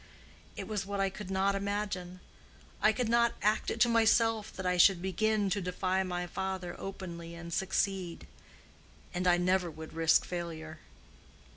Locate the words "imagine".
1.53-2.21